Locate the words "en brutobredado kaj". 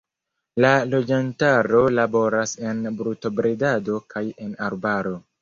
2.71-4.27